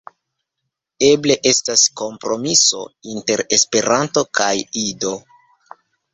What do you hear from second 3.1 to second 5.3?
inter Esperanto kaj Ido.